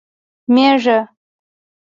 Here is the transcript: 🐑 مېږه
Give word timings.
🐑 0.53 0.53
مېږه 0.53 0.97